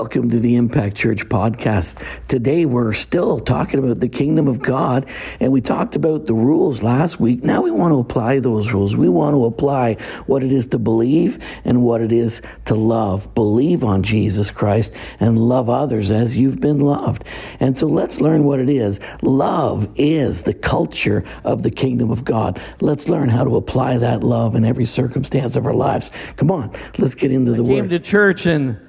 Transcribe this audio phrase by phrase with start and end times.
[0.00, 2.02] Welcome to the Impact Church podcast.
[2.26, 5.06] Today we're still talking about the kingdom of God,
[5.40, 7.44] and we talked about the rules last week.
[7.44, 8.96] Now we want to apply those rules.
[8.96, 13.34] We want to apply what it is to believe and what it is to love.
[13.34, 17.22] Believe on Jesus Christ and love others as you've been loved.
[17.60, 19.00] And so let's learn what it is.
[19.20, 22.58] Love is the culture of the kingdom of God.
[22.80, 26.10] Let's learn how to apply that love in every circumstance of our lives.
[26.36, 27.90] Come on, let's get into the I came word.
[27.90, 28.80] to church and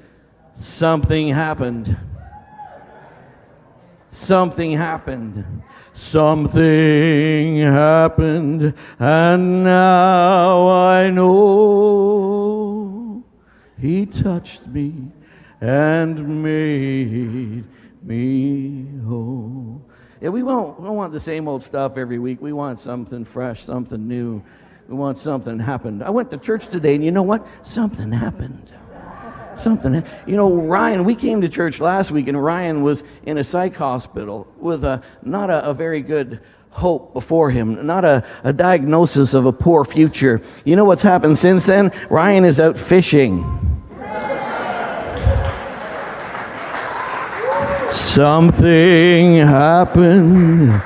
[0.62, 1.98] something happened.
[4.08, 5.64] Something happened.
[5.94, 12.04] Something happened, and now I know
[13.78, 15.12] He touched me
[15.60, 17.66] and made
[18.04, 19.82] me whole.
[20.22, 22.42] Yeah, we won't, we don't want the same old stuff every week.
[22.42, 24.42] We want something fresh, something new.
[24.88, 26.04] We want something happened.
[26.04, 27.46] I went to church today, and you know what?
[27.64, 28.72] Something happened
[29.62, 30.04] something.
[30.26, 33.76] You know, Ryan, we came to church last week, and Ryan was in a psych
[33.76, 36.40] hospital with a not a, a very good
[36.72, 40.42] hope before him, not a, a diagnosis of a poor future.
[40.64, 41.92] You know what's happened since then?
[42.09, 43.44] Ryan is out fishing.
[47.84, 50.81] Something happened.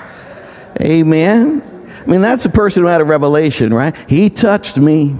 [0.81, 1.61] Amen.
[2.01, 3.95] I mean, that's a person who had a revelation, right?
[4.09, 5.15] He touched me.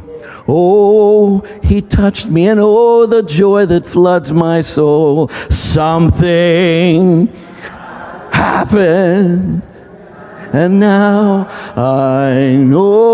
[0.48, 5.28] Oh, he touched me, and oh, the joy that floods my soul.
[5.50, 7.28] Something
[8.32, 9.62] happened,
[10.54, 13.06] and now I know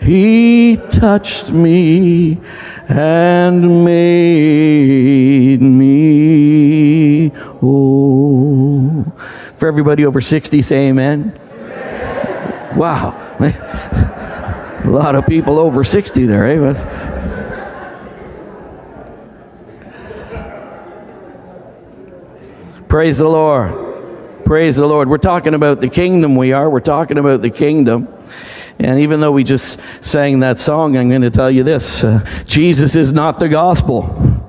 [0.00, 2.40] he touched me
[2.88, 9.04] and made me whole.
[9.56, 11.32] For everybody over 60, say amen.
[12.76, 13.22] Wow.
[14.86, 16.58] A lot of people over 60 there, eh?
[16.60, 16.86] But-
[22.88, 24.44] Praise the Lord.
[24.44, 25.08] Praise the Lord.
[25.08, 26.70] We're talking about the kingdom, we are.
[26.70, 28.06] We're talking about the kingdom.
[28.78, 32.24] And even though we just sang that song, I'm going to tell you this uh,
[32.46, 34.44] Jesus is not the gospel.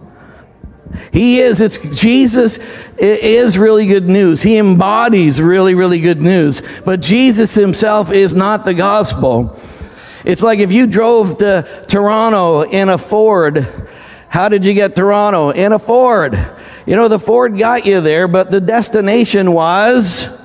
[1.11, 2.59] He is, it's Jesus
[2.99, 4.43] is really good news.
[4.43, 6.61] He embodies really, really good news.
[6.85, 9.59] But Jesus himself is not the gospel.
[10.27, 13.65] It's like if you drove to Toronto in a Ford.
[14.27, 15.51] How did you get Toronto?
[15.51, 16.37] In a Ford.
[16.85, 20.37] You know, the Ford got you there, but the destination was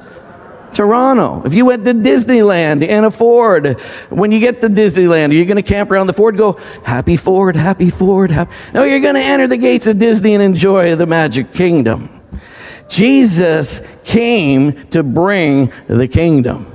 [0.73, 1.43] Toronto.
[1.45, 5.45] If you went to Disneyland in a Ford, when you get to Disneyland, are you
[5.45, 6.53] going to camp around the Ford go,
[6.85, 8.31] Happy Ford, happy Ford?
[8.31, 8.55] Happy.
[8.73, 12.21] No, you're going to enter the gates of Disney and enjoy the magic kingdom.
[12.89, 16.72] Jesus came to bring the kingdom.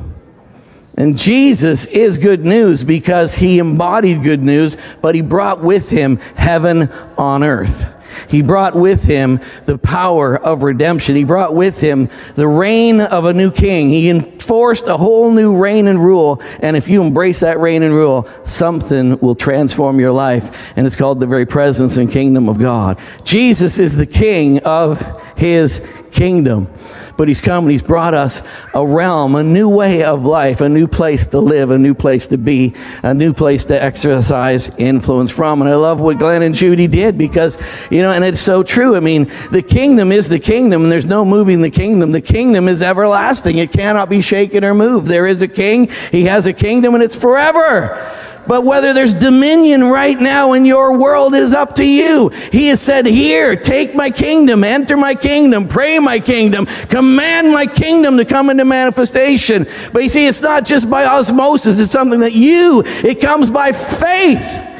[0.97, 6.17] And Jesus is good news because he embodied good news, but he brought with him
[6.35, 7.93] heaven on earth.
[8.27, 11.15] He brought with him the power of redemption.
[11.15, 13.89] He brought with him the reign of a new king.
[13.89, 16.41] He enforced a whole new reign and rule.
[16.61, 20.73] And if you embrace that reign and rule, something will transform your life.
[20.75, 22.99] And it's called the very presence and kingdom of God.
[23.23, 26.67] Jesus is the king of his kingdom.
[27.17, 28.41] But he's come and he's brought us
[28.73, 32.27] a realm, a new way of life, a new place to live, a new place
[32.27, 35.61] to be, a new place to exercise influence from.
[35.61, 37.57] And I love what Glenn and Judy did because,
[37.89, 38.95] you know, and it's so true.
[38.95, 42.11] I mean, the kingdom is the kingdom, and there's no moving the kingdom.
[42.11, 45.07] The kingdom is everlasting, it cannot be shaken or moved.
[45.07, 48.13] There is a king, he has a kingdom, and it's forever.
[48.47, 52.29] But whether there's dominion right now in your world is up to you.
[52.51, 57.67] He has said, Here, take my kingdom, enter my kingdom, pray my kingdom, command my
[57.67, 59.67] kingdom to come into manifestation.
[59.91, 63.71] But you see, it's not just by osmosis, it's something that you, it comes by
[63.71, 64.76] faith.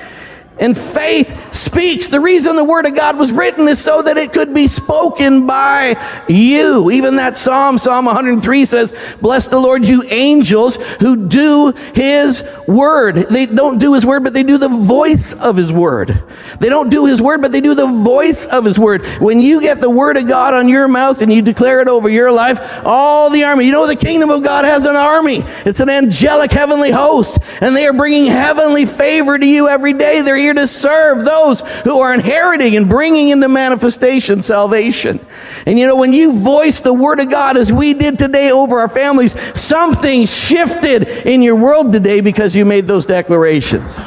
[0.59, 2.09] And faith speaks.
[2.09, 5.45] The reason the Word of God was written is so that it could be spoken
[5.45, 5.95] by
[6.28, 6.90] you.
[6.90, 13.16] Even that Psalm, Psalm 103 says, Bless the Lord, you angels who do His Word.
[13.16, 16.24] They don't do His Word, but they do the voice of His Word.
[16.60, 19.06] They don't do His Word, but they do the voice of His Word.
[19.19, 22.10] When you get the Word of God on your mouth and you declare it over
[22.10, 25.44] your life, all the army, you know, the kingdom of God has an army.
[25.65, 30.21] It's an angelic heavenly host, and they are bringing heavenly favor to you every day.
[30.21, 35.19] They're here to serve those who are inheriting and bringing into manifestation salvation.
[35.65, 38.79] And you know, when you voice the word of God as we did today over
[38.79, 43.97] our families, something shifted in your world today because you made those declarations.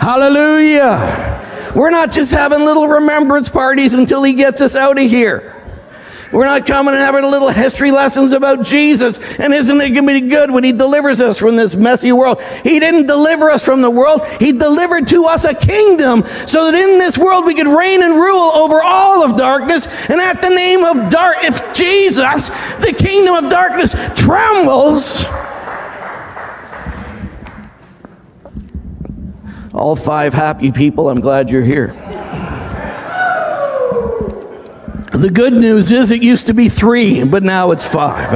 [0.00, 1.72] Hallelujah.
[1.76, 5.51] We're not just having little remembrance parties until he gets us out of here.
[6.32, 9.18] We're not coming and having a little history lessons about Jesus.
[9.38, 12.40] And isn't it going to be good when He delivers us from this messy world?
[12.62, 14.26] He didn't deliver us from the world.
[14.40, 18.14] He delivered to us a kingdom so that in this world we could reign and
[18.14, 19.86] rule over all of darkness.
[20.08, 25.26] And at the name of dark, if Jesus, the kingdom of darkness trembles.
[29.74, 31.88] All five happy people, I'm glad you're here.
[35.12, 38.32] The good news is it used to be three, but now it's five.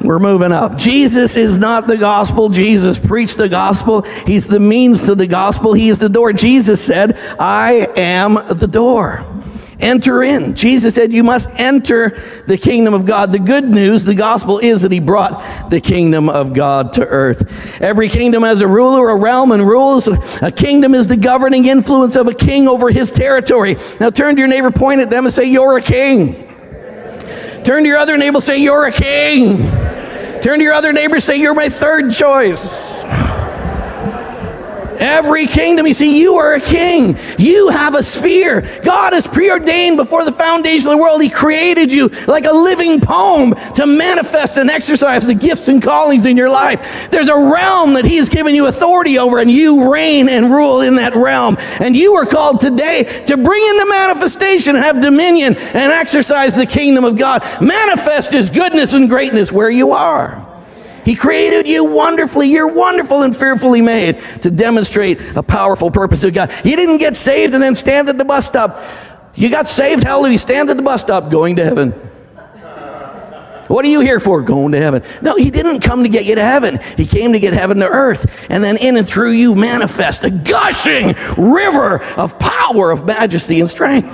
[0.00, 0.76] We're moving up.
[0.76, 2.48] Jesus is not the gospel.
[2.50, 4.02] Jesus preached the gospel.
[4.02, 5.72] He's the means to the gospel.
[5.72, 6.32] He is the door.
[6.32, 9.26] Jesus said, I am the door.
[9.80, 10.54] Enter in.
[10.56, 13.30] Jesus said, You must enter the kingdom of God.
[13.30, 17.80] The good news, the gospel, is that He brought the kingdom of God to earth.
[17.80, 20.08] Every kingdom has a ruler, a realm, and rules.
[20.42, 23.76] A kingdom is the governing influence of a king over his territory.
[24.00, 26.46] Now turn to your neighbor, point at them, and say, You're a king.
[27.64, 29.58] Turn to your other neighbor, say, You're a king.
[30.40, 32.97] Turn to your other neighbor, say, You're my third choice.
[34.98, 37.16] Every kingdom, you see, you are a king.
[37.38, 38.80] You have a sphere.
[38.82, 41.22] God has preordained before the foundation of the world.
[41.22, 46.26] He created you like a living poem to manifest and exercise the gifts and callings
[46.26, 47.08] in your life.
[47.10, 50.80] There's a realm that He has given you authority over, and you reign and rule
[50.80, 51.56] in that realm.
[51.80, 57.04] And you are called today to bring into manifestation, have dominion, and exercise the kingdom
[57.04, 57.44] of God.
[57.60, 60.47] Manifest His goodness and greatness where you are.
[61.08, 62.48] He created you wonderfully.
[62.48, 66.52] You're wonderful and fearfully made to demonstrate a powerful purpose of God.
[66.66, 68.78] You didn't get saved and then stand at the bus stop.
[69.34, 71.92] You got saved, hallelujah, stand at the bus stop going to heaven.
[73.68, 74.42] What are you here for?
[74.42, 75.02] Going to heaven.
[75.22, 76.78] No, he didn't come to get you to heaven.
[76.98, 78.46] He came to get heaven to earth.
[78.50, 83.70] And then in and through you manifest a gushing river of power, of majesty, and
[83.70, 84.12] strength.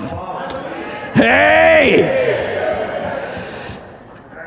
[1.17, 2.24] Hey!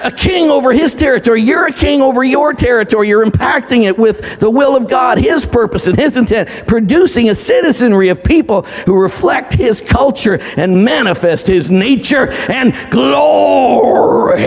[0.08, 1.42] A king over his territory.
[1.42, 3.10] You're a king over your territory.
[3.10, 7.36] You're impacting it with the will of God, his purpose and his intent, producing a
[7.36, 14.42] citizenry of people who reflect his culture and manifest his nature and glory.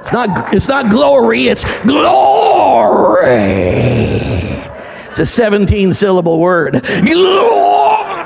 [0.00, 3.30] It's not, it's not glory, it's glory.
[5.08, 6.82] It's a 17 syllable word.
[6.82, 8.24] Glory.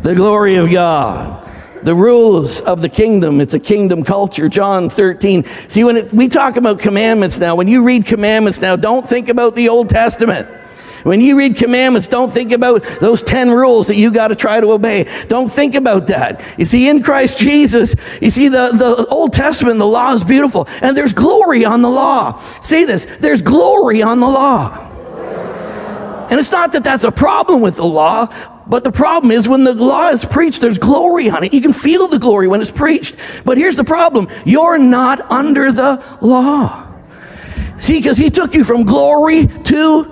[0.00, 1.43] The glory of God
[1.84, 3.40] the rules of the kingdom.
[3.40, 4.48] It's a kingdom culture.
[4.48, 5.44] John 13.
[5.68, 9.28] See, when it, we talk about commandments now, when you read commandments now, don't think
[9.28, 10.48] about the Old Testament.
[11.04, 14.58] When you read commandments, don't think about those 10 rules that you got to try
[14.58, 15.06] to obey.
[15.28, 16.42] Don't think about that.
[16.58, 20.66] You see, in Christ Jesus, you see, the, the Old Testament, the law is beautiful,
[20.80, 22.40] and there's glory on the law.
[22.60, 24.80] Say this there's glory on the law.
[26.30, 28.26] And it's not that that's a problem with the law,
[28.66, 31.52] but the problem is when the law is preached, there's glory on it.
[31.52, 33.16] You can feel the glory when it's preached.
[33.44, 36.92] But here's the problem you're not under the law.
[37.76, 40.10] See, because he took you from glory to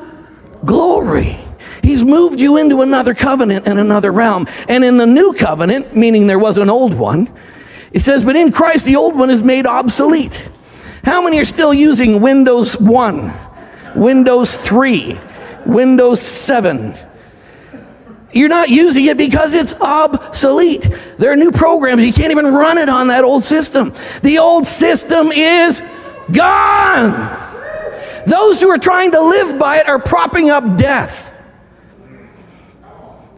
[0.65, 1.39] glory.
[1.83, 4.47] He's moved you into another covenant and another realm.
[4.69, 7.33] And in the new covenant, meaning there was an old one,
[7.93, 10.49] it says, but in Christ, the old one is made obsolete.
[11.05, 13.33] How many are still using Windows 1,
[13.97, 15.19] Windows 3,
[15.67, 16.95] Windows 7?
[18.33, 20.89] You're not using it because it's obsolete.
[21.19, 22.05] There are new programs.
[22.05, 23.93] You can't even run it on that old system.
[24.23, 25.83] The old system is
[26.31, 27.39] gone.
[28.27, 31.32] Those who are trying to live by it are propping up death.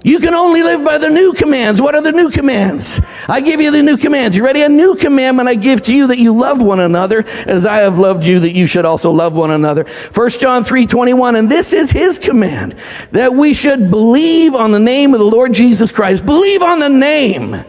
[0.05, 1.81] You can only live by the new commands.
[1.81, 3.01] What are the new commands?
[3.27, 4.37] I give you the new commands.
[4.37, 4.61] You ready?
[4.61, 7.99] A new commandment I give to you that you love one another as I have
[7.99, 9.87] loved you that you should also love one another.
[10.13, 11.37] 1 John 3 21.
[11.37, 12.75] And this is his command
[13.13, 16.27] that we should believe on the name of the Lord Jesus Christ.
[16.27, 17.65] Believe on the name.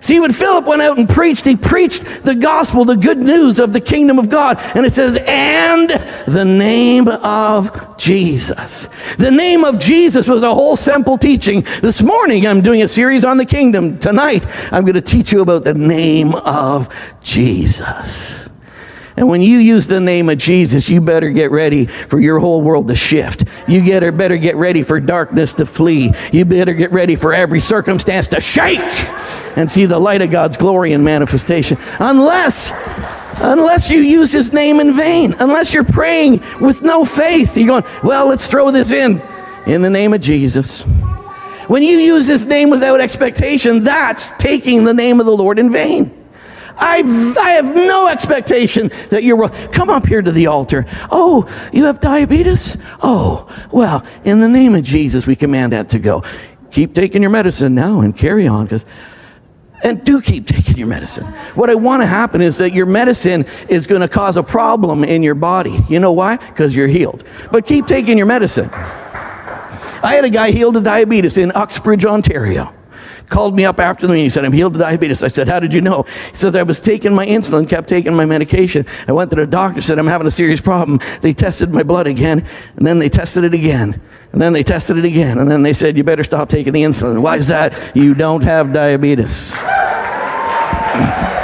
[0.00, 3.72] See, when Philip went out and preached, he preached the gospel, the good news of
[3.72, 4.58] the kingdom of God.
[4.74, 5.90] And it says, and
[6.26, 8.88] the name of Jesus.
[9.18, 11.62] The name of Jesus was a whole simple teaching.
[11.82, 13.98] This morning, I'm doing a series on the kingdom.
[13.98, 16.88] Tonight, I'm going to teach you about the name of
[17.22, 18.47] Jesus.
[19.18, 22.62] And when you use the name of Jesus, you better get ready for your whole
[22.62, 23.42] world to shift.
[23.66, 26.12] You get, better get ready for darkness to flee.
[26.30, 28.78] You better get ready for every circumstance to shake
[29.58, 31.78] and see the light of God's glory and manifestation.
[31.98, 32.70] Unless
[33.40, 37.56] unless you use his name in vain, unless you're praying with no faith.
[37.56, 39.20] You're going, well, let's throw this in
[39.66, 40.82] in the name of Jesus.
[41.66, 45.72] When you use his name without expectation, that's taking the name of the Lord in
[45.72, 46.14] vain.
[46.78, 49.50] I, I have no expectation that you're well.
[49.72, 50.86] Come up here to the altar.
[51.10, 52.76] Oh, you have diabetes?
[53.02, 56.22] Oh, well, in the name of Jesus, we command that to go.
[56.70, 58.86] Keep taking your medicine now and carry on because
[59.82, 61.24] and do keep taking your medicine.
[61.54, 65.04] What I want to happen is that your medicine is going to cause a problem
[65.04, 65.78] in your body.
[65.88, 66.36] You know why?
[66.36, 67.24] Because you're healed.
[67.52, 68.70] But keep taking your medicine.
[68.72, 72.74] I had a guy healed of diabetes in Uxbridge, Ontario.
[73.28, 74.24] Called me up after the meeting.
[74.24, 75.22] He said, I'm healed of diabetes.
[75.22, 76.04] I said, How did you know?
[76.30, 78.86] He said, I was taking my insulin, kept taking my medication.
[79.06, 81.00] I went to the doctor, said, I'm having a serious problem.
[81.20, 84.00] They tested my blood again, and then they tested it again,
[84.32, 86.82] and then they tested it again, and then they said, You better stop taking the
[86.82, 87.20] insulin.
[87.20, 87.94] Why is that?
[87.94, 89.54] You don't have diabetes.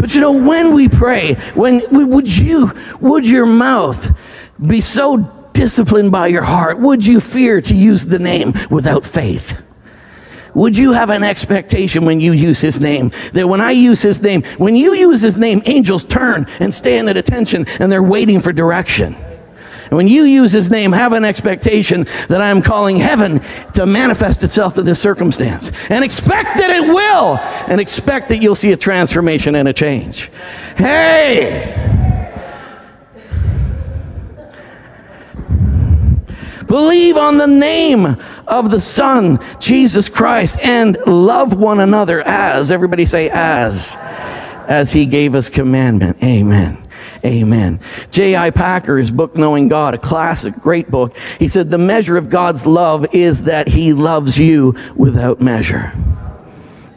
[0.00, 4.18] But you know, when we pray, when would you, would your mouth
[4.58, 5.18] be so
[5.52, 6.80] disciplined by your heart?
[6.80, 9.62] Would you fear to use the name without faith?
[10.54, 13.12] Would you have an expectation when you use his name?
[13.32, 17.08] That when I use his name, when you use his name, angels turn and stand
[17.08, 19.16] at attention and they're waiting for direction.
[19.90, 23.40] And when you use his name, have an expectation that I am calling heaven
[23.74, 25.72] to manifest itself in this circumstance.
[25.90, 27.38] And expect that it will.
[27.68, 30.30] And expect that you'll see a transformation and a change.
[30.76, 32.09] Hey!
[36.70, 43.06] Believe on the name of the Son, Jesus Christ, and love one another as, everybody
[43.06, 43.96] say, as,
[44.68, 46.22] as he gave us commandment.
[46.22, 46.80] Amen.
[47.24, 47.80] Amen.
[48.12, 48.50] J.I.
[48.50, 51.16] Packer's book, Knowing God, a classic, great book.
[51.40, 55.92] He said, The measure of God's love is that he loves you without measure.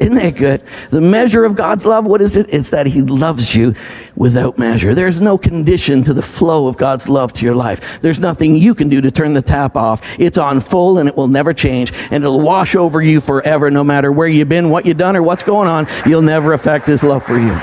[0.04, 0.62] Isn't that good?
[0.90, 2.48] The measure of God's love, what is it?
[2.50, 3.74] It's that He loves you
[4.18, 4.94] without measure.
[4.94, 8.02] There's no condition to the flow of God's love to your life.
[8.02, 10.02] There's nothing you can do to turn the tap off.
[10.20, 13.82] It's on full and it will never change and it'll wash over you forever no
[13.82, 15.88] matter where you've been, what you've done, or what's going on.
[16.06, 17.58] You'll never affect His love for you.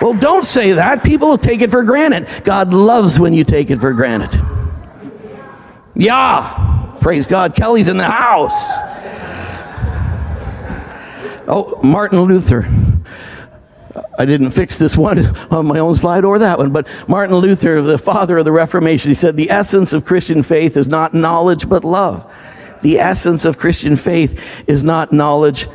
[0.00, 1.02] Well, don't say that.
[1.02, 2.28] People will take it for granted.
[2.44, 4.40] God loves when you take it for granted.
[5.96, 6.96] Yeah.
[7.00, 7.56] Praise God.
[7.56, 8.95] Kelly's in the house.
[11.46, 12.68] Oh, Martin Luther.
[14.18, 17.82] I didn't fix this one on my own slide or that one, but Martin Luther,
[17.82, 21.68] the father of the Reformation, he said, The essence of Christian faith is not knowledge
[21.68, 22.30] but love.
[22.82, 25.66] The essence of Christian faith is not knowledge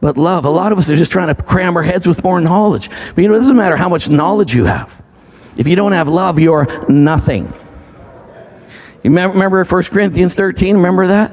[0.00, 0.44] but love.
[0.44, 2.90] A lot of us are just trying to cram our heads with more knowledge.
[3.14, 5.02] But you know, it doesn't matter how much knowledge you have.
[5.56, 7.52] If you don't have love, you're nothing.
[9.02, 10.76] You remember 1 Corinthians 13?
[10.76, 11.32] Remember that?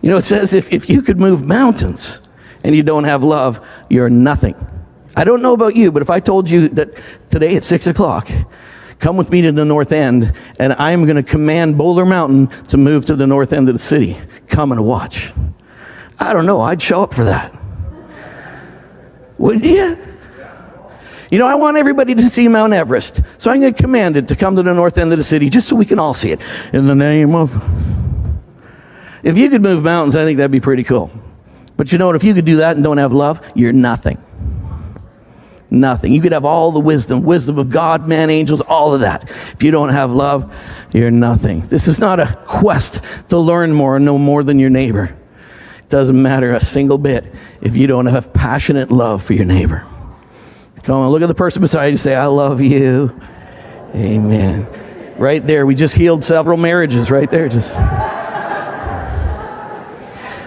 [0.00, 2.20] You know, it says if, if you could move mountains,
[2.64, 4.54] and you don't have love, you're nothing.
[5.16, 6.90] I don't know about you, but if I told you that
[7.28, 8.28] today at six o'clock,
[8.98, 12.76] come with me to the north end, and I'm going to command Boulder Mountain to
[12.76, 15.32] move to the north end of the city, come and watch.
[16.18, 17.56] I don't know, I'd show up for that.
[19.38, 19.96] Would you?
[21.30, 23.22] You know, I want everybody to see Mount Everest.
[23.38, 25.48] So I'm going to command it to come to the north end of the city
[25.48, 26.40] just so we can all see it.
[26.72, 27.54] In the name of.
[29.22, 31.10] If you could move mountains, I think that'd be pretty cool.
[31.80, 32.16] But you know what?
[32.16, 34.22] If you could do that and don't have love, you're nothing.
[35.70, 36.12] Nothing.
[36.12, 39.30] You could have all the wisdom, wisdom of God, man, angels, all of that.
[39.54, 40.54] If you don't have love,
[40.92, 41.62] you're nothing.
[41.62, 45.16] This is not a quest to learn more and know more than your neighbor.
[45.78, 47.24] It doesn't matter a single bit
[47.62, 49.86] if you don't have passionate love for your neighbor.
[50.82, 53.18] Come on, look at the person beside you say, I love you.
[53.94, 54.68] Amen.
[55.16, 57.48] Right there, we just healed several marriages right there.
[57.48, 57.72] Just.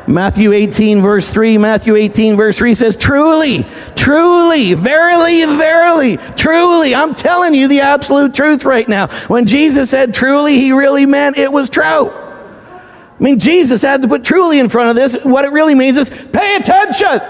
[0.07, 6.93] Matthew 18, verse 3, Matthew 18, verse 3 says, Truly, truly, verily, verily, truly.
[6.93, 9.07] I'm telling you the absolute truth right now.
[9.27, 12.09] When Jesus said truly, he really meant it was true.
[12.09, 15.23] I mean, Jesus had to put truly in front of this.
[15.23, 17.21] What it really means is pay attention.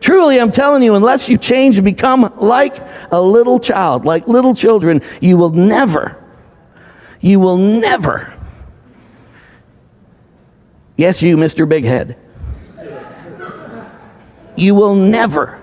[0.00, 2.78] Truly, I'm telling you, unless you change and become like
[3.12, 6.16] a little child, like little children, you will never,
[7.20, 8.32] you will never
[11.00, 11.66] Yes, you, Mr.
[11.66, 12.14] Big Head.
[14.54, 15.58] You will never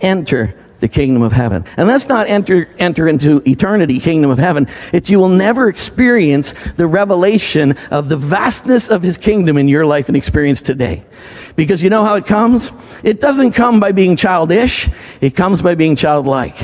[0.00, 1.64] enter the kingdom of heaven.
[1.76, 4.68] And that's not enter, enter into eternity, kingdom of heaven.
[4.92, 9.84] It's you will never experience the revelation of the vastness of his kingdom in your
[9.84, 11.02] life and experience today.
[11.56, 12.70] Because you know how it comes?
[13.02, 14.88] It doesn't come by being childish.
[15.20, 16.56] It comes by being childlike.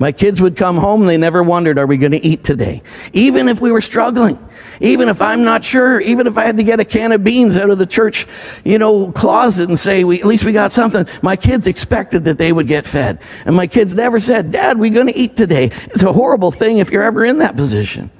[0.00, 2.82] My kids would come home, they never wondered, are we going to eat today?
[3.12, 4.38] Even if we were struggling,
[4.80, 7.58] even if I'm not sure, even if I had to get a can of beans
[7.58, 8.26] out of the church,
[8.64, 12.38] you know, closet and say, we, at least we got something, my kids expected that
[12.38, 13.20] they would get fed.
[13.44, 15.66] And my kids never said, Dad, we're going to eat today.
[15.66, 18.10] It's a horrible thing if you're ever in that position.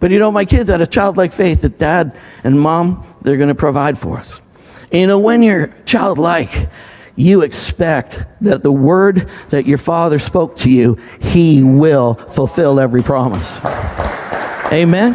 [0.00, 2.14] But you know, my kids had a childlike faith that dad
[2.44, 4.42] and mom, they're going to provide for us.
[4.92, 6.68] You know, when you're childlike,
[7.16, 13.02] you expect that the word that your father spoke to you, he will fulfill every
[13.02, 13.60] promise.
[14.72, 15.14] Amen.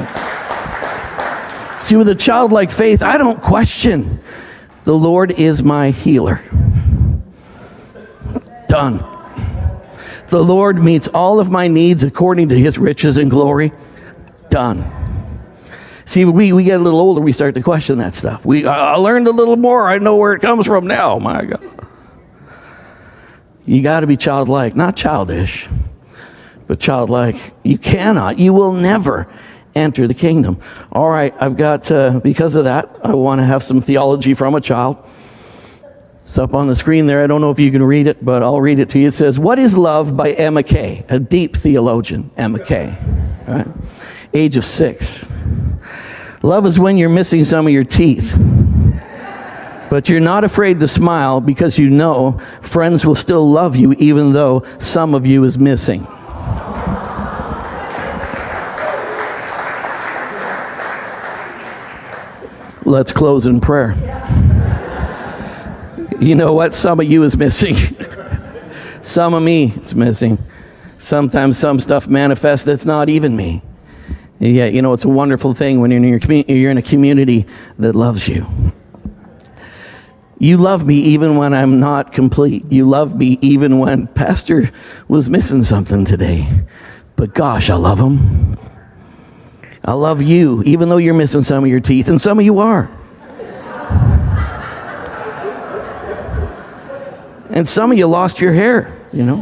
[1.81, 4.21] See, with a childlike faith, I don't question
[4.83, 6.41] the Lord is my healer.
[8.67, 9.03] Done.
[10.27, 13.71] The Lord meets all of my needs according to his riches and glory.
[14.49, 14.89] Done.
[16.05, 18.45] See, we, we get a little older, we start to question that stuff.
[18.45, 19.87] We, I learned a little more.
[19.87, 21.19] I know where it comes from now.
[21.19, 21.78] My God.
[23.69, 25.69] You got to be childlike, not childish,
[26.65, 27.35] but childlike.
[27.61, 29.31] You cannot, you will never
[29.75, 30.59] enter the kingdom.
[30.91, 34.55] All right, I've got, uh, because of that, I want to have some theology from
[34.55, 34.97] a child.
[36.23, 37.23] It's up on the screen there.
[37.23, 39.09] I don't know if you can read it, but I'll read it to you.
[39.09, 42.97] It says, What is Love by Emma Kay, a deep theologian, Emma Kay.
[43.47, 43.67] Right?
[44.33, 45.29] Age of six.
[46.41, 48.35] Love is when you're missing some of your teeth.
[49.89, 54.33] But you're not afraid to smile because you know friends will still love you even
[54.33, 56.07] though some of you is missing.
[62.85, 63.95] Let's close in prayer.
[66.19, 66.73] You know what?
[66.73, 67.75] Some of you is missing.
[69.01, 70.37] some of me is missing.
[70.97, 73.61] Sometimes some stuff manifests that's not even me.
[74.39, 76.81] Yeah, you know, it's a wonderful thing when you're in, your commu- you're in a
[76.81, 77.45] community
[77.77, 78.47] that loves you.
[80.39, 82.71] You love me even when I'm not complete.
[82.71, 84.71] You love me even when Pastor
[85.09, 86.63] was missing something today.
[87.17, 88.57] But gosh, I love him.
[89.83, 92.59] I love you, even though you're missing some of your teeth, and some of you
[92.59, 92.89] are.
[97.49, 99.41] and some of you lost your hair, you know.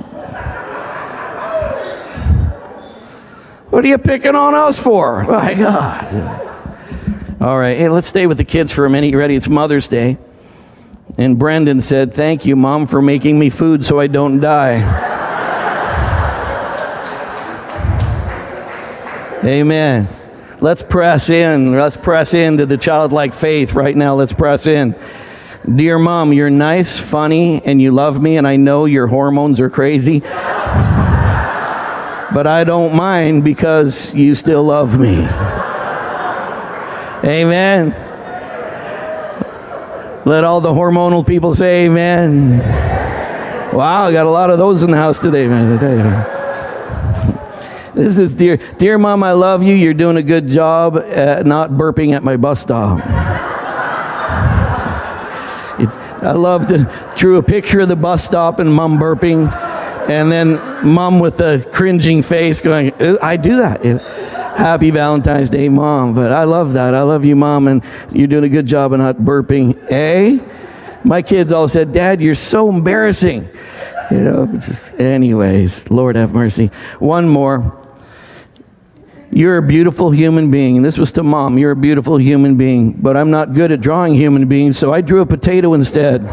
[3.69, 5.23] What are you picking on us for?
[5.27, 6.47] My God.
[7.39, 9.11] All right, hey, let's stay with the kids for a minute.
[9.11, 9.35] You ready?
[9.35, 10.17] It's Mother's Day.
[11.17, 15.15] And Brendan said, Thank you, Mom, for making me food so I don't die.
[19.43, 20.07] Amen.
[20.59, 21.71] Let's press in.
[21.73, 24.15] Let's press into the childlike faith right now.
[24.15, 24.95] Let's press in.
[25.75, 29.69] Dear mom, you're nice, funny, and you love me, and I know your hormones are
[29.69, 30.19] crazy.
[32.33, 35.27] but I don't mind because you still love me.
[37.23, 38.06] Amen.
[40.27, 42.59] Let all the hormonal people say amen.
[43.73, 45.77] Wow, I got a lot of those in the house today, man.
[47.95, 49.73] This is dear, dear mom, I love you.
[49.73, 52.99] You're doing a good job at not burping at my bus stop.
[55.79, 59.49] It's, I love to drew a picture of the bus stop and mom burping,
[60.09, 63.85] and then mom with a cringing face going, I do that.
[64.57, 66.15] Happy Valentine's Day, mom.
[66.15, 66.95] But I love that.
[66.95, 69.77] I love you, mom, and you're doing a good job of not burping.
[69.91, 70.39] Eh?
[71.03, 73.47] My kids all said, Dad, you're so embarrassing.
[74.09, 76.71] You know, just, anyways, Lord have mercy.
[76.97, 77.83] One more.
[79.31, 80.81] You're a beautiful human being.
[80.81, 81.59] This was to mom.
[81.59, 85.01] You're a beautiful human being, but I'm not good at drawing human beings, so I
[85.01, 86.23] drew a potato instead.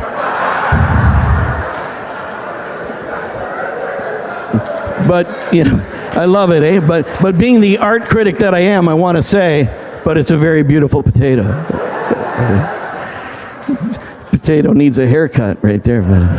[5.08, 5.78] But, you know,
[6.14, 6.80] I love it, eh?
[6.80, 9.64] But, but being the art critic that I am, I want to say,
[10.04, 11.42] but it's a very beautiful potato.
[14.30, 16.02] potato needs a haircut right there.
[16.02, 16.36] But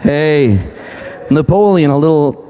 [0.00, 0.72] Hey,
[1.30, 2.44] Napoleon, a little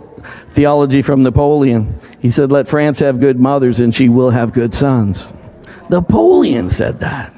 [0.49, 1.99] theology from Napoleon.
[2.21, 5.33] He said, Let France have good mothers and she will have good sons.
[5.89, 7.33] Napoleon said that.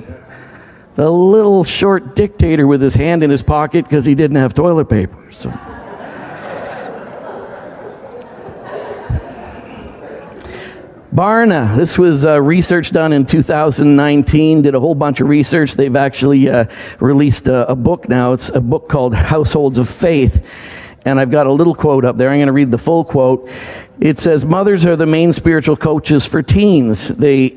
[0.96, 4.86] The little short dictator with his hand in his pocket because he didn't have toilet
[4.86, 5.30] paper.
[5.30, 5.50] So.
[11.14, 15.74] Barna, this was uh, research done in 2019, did a whole bunch of research.
[15.74, 16.66] They've actually uh,
[17.00, 18.32] released a, a book now.
[18.32, 20.46] It's a book called Households of Faith.
[21.04, 22.30] And I've got a little quote up there.
[22.30, 23.50] I'm going to read the full quote.
[23.98, 27.08] It says, Mothers are the main spiritual coaches for teens.
[27.08, 27.48] They,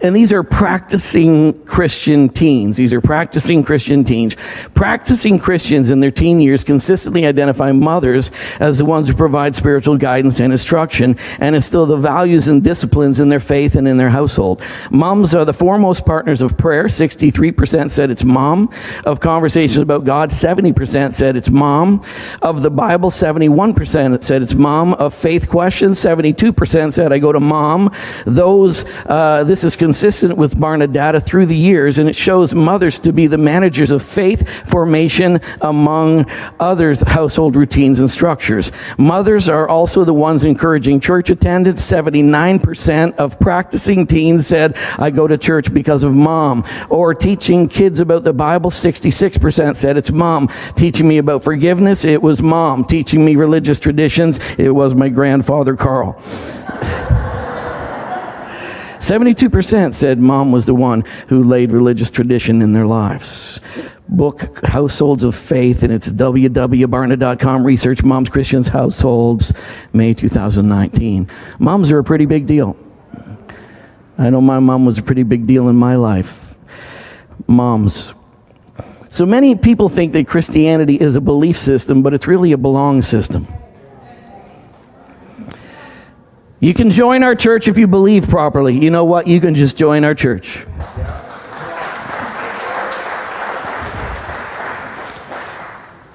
[0.00, 2.76] and these are practicing Christian teens.
[2.76, 4.36] These are practicing Christian teens.
[4.74, 9.96] Practicing Christians in their teen years consistently identify mothers as the ones who provide spiritual
[9.96, 14.10] guidance and instruction and instill the values and disciplines in their faith and in their
[14.10, 14.62] household.
[14.90, 16.84] Moms are the foremost partners of prayer.
[16.84, 18.70] 63% said it's mom.
[19.04, 22.02] Of conversations about God, 70% said it's mom.
[22.42, 24.94] Of the Bible, 71% said it's mom.
[24.94, 27.92] Of faith questions, 72% said, I go to mom.
[28.26, 32.98] Those, uh, this is consistent with Barna data through the years, and it shows mothers
[33.00, 36.28] to be the managers of faith formation among
[36.60, 38.72] other household routines and structures.
[38.98, 41.82] Mothers are also the ones encouraging church attendance.
[41.82, 46.64] 79% of practicing teens said, I go to church because of mom.
[46.88, 50.48] Or teaching kids about the Bible, 66% said it's mom.
[50.74, 52.84] Teaching me about forgiveness, it was mom.
[52.84, 56.20] Teaching me religious traditions, it was my grandfather Carl.
[58.98, 63.60] 72% said mom was the one who laid religious tradition in their lives.
[64.08, 67.64] Book Households of Faith, and it's www.barna.com.
[67.64, 69.52] Research Moms Christians Households,
[69.92, 71.28] May 2019.
[71.58, 72.76] Moms are a pretty big deal.
[74.18, 76.54] I know my mom was a pretty big deal in my life.
[77.46, 78.14] Moms.
[79.08, 83.02] So many people think that Christianity is a belief system, but it's really a belong
[83.02, 83.48] system.
[86.58, 88.78] You can join our church if you believe properly.
[88.78, 89.26] You know what?
[89.26, 90.64] You can just join our church.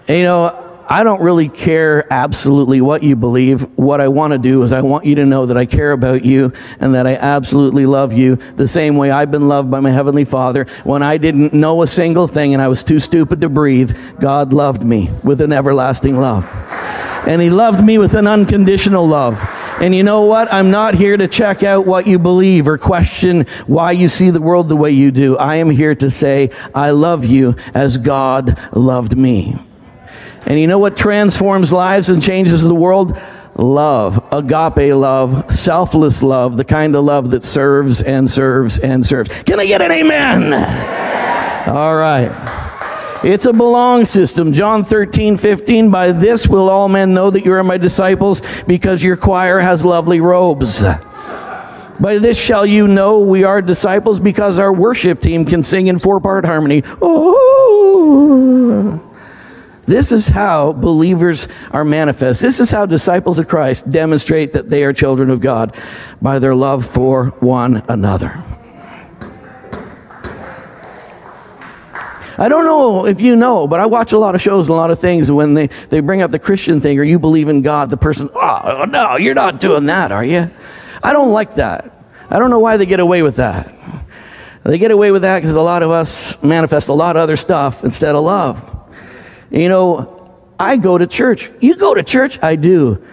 [0.07, 3.61] You know, I don't really care absolutely what you believe.
[3.77, 6.25] What I want to do is I want you to know that I care about
[6.25, 9.91] you and that I absolutely love you the same way I've been loved by my
[9.91, 10.65] Heavenly Father.
[10.83, 14.51] When I didn't know a single thing and I was too stupid to breathe, God
[14.51, 16.49] loved me with an everlasting love.
[17.27, 19.39] And He loved me with an unconditional love.
[19.81, 20.53] And you know what?
[20.53, 24.39] I'm not here to check out what you believe or question why you see the
[24.39, 25.37] world the way you do.
[25.37, 29.57] I am here to say, I love you as God loved me.
[30.45, 33.19] And you know what transforms lives and changes the world?
[33.55, 39.29] Love, agape love, selfless love, the kind of love that serves and serves and serves.
[39.43, 40.53] Can I get an amen?
[41.67, 42.50] All right.
[43.23, 44.51] It's a belong system.
[44.51, 45.91] John 13, 15.
[45.91, 49.85] By this will all men know that you are my disciples because your choir has
[49.85, 50.83] lovely robes.
[51.99, 55.99] By this shall you know we are disciples because our worship team can sing in
[55.99, 56.81] four part harmony.
[56.99, 57.39] Oh.
[59.85, 62.41] This is how believers are manifest.
[62.41, 65.75] This is how disciples of Christ demonstrate that they are children of God
[66.21, 68.43] by their love for one another.
[72.41, 74.75] I don't know if you know, but I watch a lot of shows and a
[74.75, 75.31] lot of things.
[75.31, 78.31] When they, they bring up the Christian thing or you believe in God, the person,
[78.33, 80.49] oh, no, you're not doing that, are you?
[81.03, 82.03] I don't like that.
[82.31, 83.71] I don't know why they get away with that.
[84.63, 87.37] They get away with that because a lot of us manifest a lot of other
[87.37, 88.89] stuff instead of love.
[89.51, 91.51] You know, I go to church.
[91.59, 92.41] You go to church?
[92.41, 93.05] I do.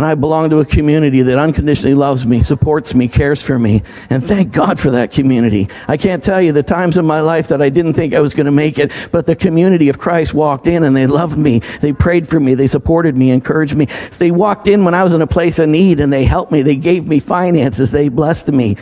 [0.00, 3.82] And I belong to a community that unconditionally loves me, supports me, cares for me.
[4.08, 5.68] And thank God for that community.
[5.88, 8.32] I can't tell you the times in my life that I didn't think I was
[8.32, 11.58] going to make it, but the community of Christ walked in and they loved me.
[11.82, 12.54] They prayed for me.
[12.54, 13.88] They supported me, encouraged me.
[14.16, 16.62] They walked in when I was in a place of need and they helped me.
[16.62, 17.90] They gave me finances.
[17.90, 18.78] They blessed me.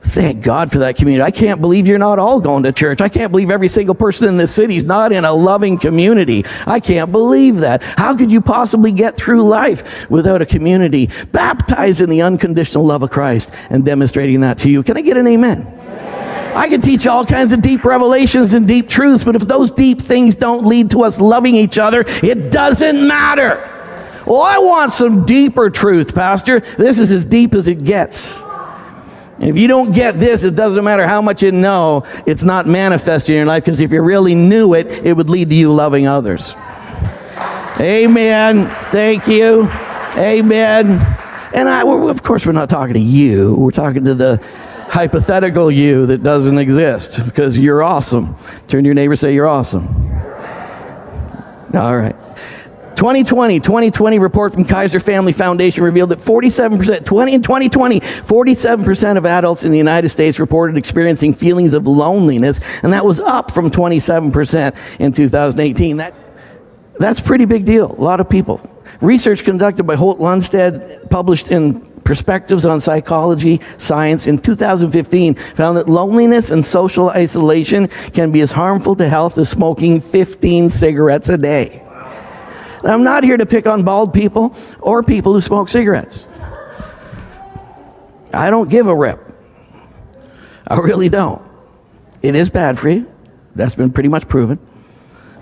[0.00, 1.22] Thank God for that community.
[1.22, 3.00] I can't believe you're not all going to church.
[3.00, 6.44] I can't believe every single person in this city is not in a loving community.
[6.66, 7.82] I can't believe that.
[7.82, 13.02] How could you possibly get through life without a community baptized in the unconditional love
[13.02, 14.82] of Christ and demonstrating that to you?
[14.82, 15.66] Can I get an amen?
[16.54, 20.00] I can teach all kinds of deep revelations and deep truths, but if those deep
[20.00, 23.74] things don't lead to us loving each other, it doesn't matter.
[24.26, 26.60] Well, I want some deeper truth, Pastor.
[26.60, 28.38] This is as deep as it gets.
[29.40, 33.30] If you don't get this, it doesn't matter how much you know, it's not manifested
[33.30, 36.06] in your life because if you really knew it, it would lead to you loving
[36.06, 36.54] others.
[37.80, 38.68] Amen.
[38.90, 39.68] Thank you.
[40.16, 40.86] Amen.
[41.54, 43.54] And I, of course, we're not talking to you.
[43.54, 44.42] We're talking to the
[44.88, 48.36] hypothetical you that doesn't exist because you're awesome.
[48.66, 49.86] Turn to your neighbor say, You're awesome.
[51.74, 52.16] All right.
[52.98, 59.24] 2020, 2020 report from Kaiser Family Foundation revealed that 47%, 20 in 2020, 47% of
[59.24, 63.70] adults in the United States reported experiencing feelings of loneliness, and that was up from
[63.70, 65.98] 27% in 2018.
[65.98, 66.12] That,
[66.98, 67.92] that's pretty big deal.
[67.92, 68.68] A lot of people.
[69.00, 75.88] Research conducted by Holt Lunstad, published in Perspectives on Psychology Science in 2015 found that
[75.88, 81.38] loneliness and social isolation can be as harmful to health as smoking 15 cigarettes a
[81.38, 81.84] day.
[82.84, 86.26] I'm not here to pick on bald people or people who smoke cigarettes.
[88.32, 89.20] I don't give a rip.
[90.66, 91.42] I really don't.
[92.22, 93.10] It is bad for you.
[93.54, 94.58] That's been pretty much proven.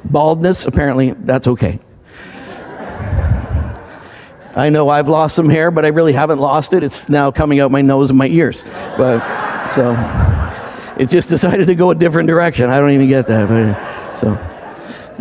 [0.05, 1.81] Baldness, apparently, that's okay.
[4.55, 6.83] I know I've lost some hair, but I really haven't lost it.
[6.83, 8.63] It's now coming out my nose and my ears.
[8.97, 9.93] But so
[10.97, 12.71] it just decided to go a different direction.
[12.71, 13.49] I don't even get that.
[13.49, 14.33] But, so.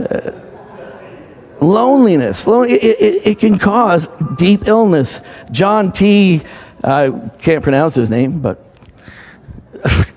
[0.02, 0.45] Uh,
[1.66, 2.46] Loneliness.
[2.46, 5.22] It, it, it can cause deep illness.
[5.52, 6.44] John T.
[6.84, 8.64] I can't pronounce his name, but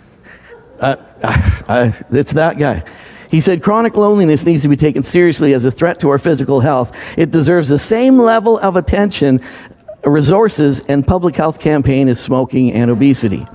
[0.80, 2.84] uh, uh, it's that guy.
[3.30, 6.60] He said chronic loneliness needs to be taken seriously as a threat to our physical
[6.60, 6.94] health.
[7.16, 9.40] It deserves the same level of attention,
[10.04, 13.46] resources, and public health campaign as smoking and obesity.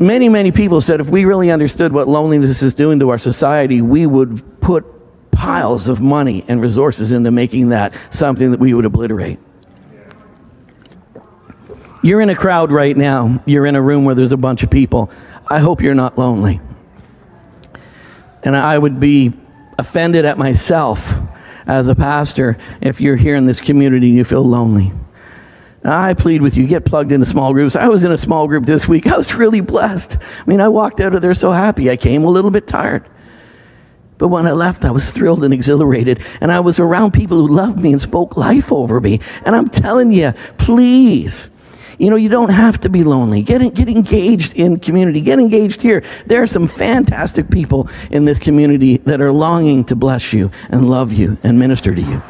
[0.00, 3.80] Many, many people said if we really understood what loneliness is doing to our society,
[3.80, 4.97] we would put
[5.38, 9.38] piles of money and resources into making that something that we would obliterate.
[12.02, 13.40] You're in a crowd right now.
[13.46, 15.12] You're in a room where there's a bunch of people.
[15.48, 16.60] I hope you're not lonely.
[18.42, 19.32] And I would be
[19.78, 21.14] offended at myself
[21.68, 24.92] as a pastor if you're here in this community and you feel lonely.
[25.84, 27.76] I plead with you, get plugged into small groups.
[27.76, 29.06] I was in a small group this week.
[29.06, 30.16] I was really blessed.
[30.20, 31.90] I mean, I walked out of there so happy.
[31.90, 33.08] I came a little bit tired.
[34.18, 36.20] But when I left, I was thrilled and exhilarated.
[36.40, 39.20] And I was around people who loved me and spoke life over me.
[39.44, 41.48] And I'm telling you, please,
[41.98, 43.42] you know, you don't have to be lonely.
[43.42, 45.20] Get, get engaged in community.
[45.20, 46.02] Get engaged here.
[46.26, 50.88] There are some fantastic people in this community that are longing to bless you and
[50.88, 52.22] love you and minister to you.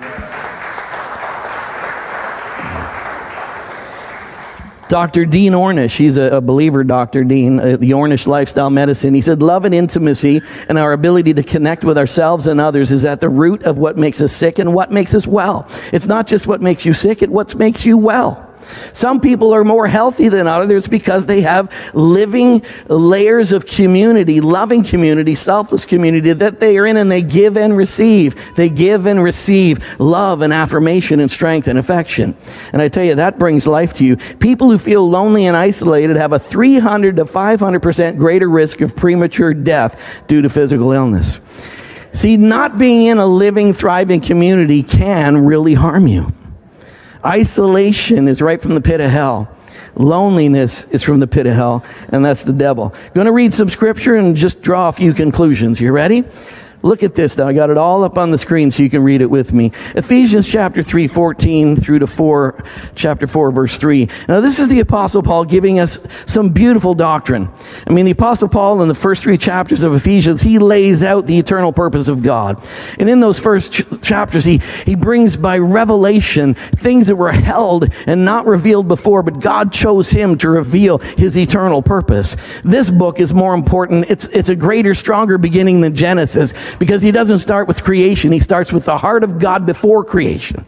[4.88, 5.27] Dr.
[5.27, 7.24] Dean Ornish, he's a, a believer, Dr.
[7.24, 9.14] Dean, uh, the Ornish Lifestyle Medicine.
[9.14, 13.05] He said, Love and intimacy and our ability to connect with ourselves and others is
[13.05, 15.68] at the root of what makes us sick and what makes us well.
[15.92, 18.47] It's not just what makes you sick, it's what makes you well.
[18.92, 24.85] Some people are more healthy than others because they have living layers of community, loving
[24.85, 28.35] community, selfless community that they are in and they give and receive.
[28.57, 32.37] They give and receive love and affirmation and strength and affection.
[32.72, 34.16] And I tell you, that brings life to you.
[34.16, 39.54] People who feel lonely and isolated have a 300 to 500% greater risk of premature
[39.54, 41.40] death due to physical illness.
[42.12, 46.33] See, not being in a living, thriving community can really harm you.
[47.24, 49.54] Isolation is right from the pit of hell.
[49.96, 52.94] Loneliness is from the pit of hell, and that's the devil.
[53.14, 55.81] Going to read some scripture and just draw a few conclusions.
[55.81, 56.24] You ready?
[56.83, 57.49] Look at this now.
[57.49, 59.73] I got it all up on the screen so you can read it with me.
[59.97, 62.64] Ephesians chapter 3, 14 through to 4,
[62.95, 64.09] chapter 4, verse 3.
[64.29, 67.51] Now, this is the Apostle Paul giving us some beautiful doctrine.
[67.87, 71.27] I mean, the Apostle Paul in the first three chapters of Ephesians, he lays out
[71.27, 72.64] the eternal purpose of God.
[72.99, 77.93] And in those first ch- chapters, he, he brings by revelation things that were held
[78.07, 82.37] and not revealed before, but God chose him to reveal his eternal purpose.
[82.62, 84.09] This book is more important.
[84.09, 88.33] It's, it's a greater, stronger beginning than Genesis because he doesn't start with creation.
[88.33, 90.64] He starts with the heart of God before creation.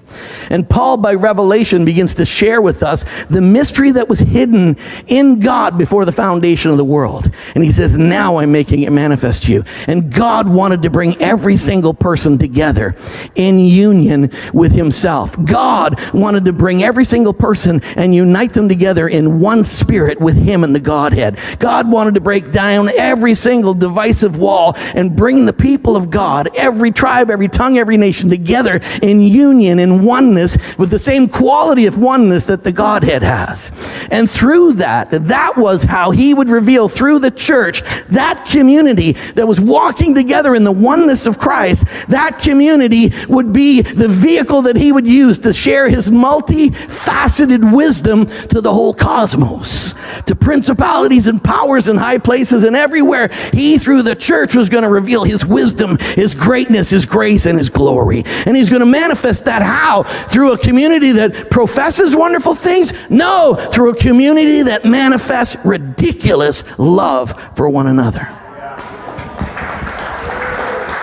[0.50, 5.40] And Paul, by revelation, begins to share with us the mystery that was hidden in
[5.40, 7.30] God before the foundation of the world.
[7.54, 9.64] And he says, Now I'm making it manifest to you.
[9.86, 12.96] And God wanted to bring every single person together
[13.34, 15.36] in union with himself.
[15.44, 20.36] God wanted to bring every single person and unite them together in one spirit with
[20.36, 21.38] him and the Godhead.
[21.58, 26.10] God wanted to break down every single divisive wall and bring the people people of
[26.10, 31.26] God, every tribe, every tongue, every nation together in union, in oneness, with the same
[31.26, 33.72] quality of oneness that the Godhead has.
[34.10, 39.48] And through that, that was how he would reveal through the church, that community that
[39.48, 44.76] was walking together in the oneness of Christ, that community would be the vehicle that
[44.76, 49.94] he would use to share his multifaceted wisdom to the whole cosmos,
[50.26, 53.30] to principalities and powers in high places and everywhere.
[53.52, 57.46] He, through the church, was going to reveal his wisdom wisdom, His greatness, His grace,
[57.46, 58.22] and His glory.
[58.46, 60.02] And He's going to manifest that how?
[60.02, 62.92] Through a community that professes wonderful things?
[63.08, 68.39] No, through a community that manifests ridiculous love for one another.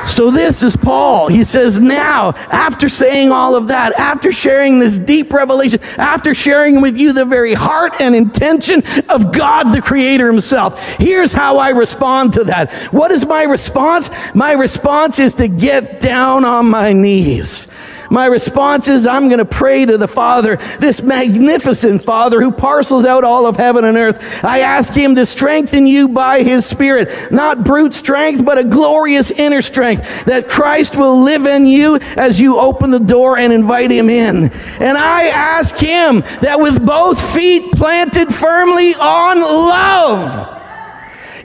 [0.07, 1.27] So, this is Paul.
[1.27, 6.81] He says, now, after saying all of that, after sharing this deep revelation, after sharing
[6.81, 11.69] with you the very heart and intention of God, the Creator Himself, here's how I
[11.69, 12.71] respond to that.
[12.93, 14.09] What is my response?
[14.33, 17.67] My response is to get down on my knees.
[18.09, 23.05] My response is I'm going to pray to the Father, this magnificent Father who parcels
[23.05, 24.43] out all of heaven and earth.
[24.43, 29.31] I ask Him to strengthen you by His Spirit, not brute strength, but a glorious
[29.31, 33.91] inner strength, that Christ will live in you as you open the door and invite
[33.91, 34.51] Him in.
[34.79, 40.56] And I ask Him that with both feet planted firmly on love,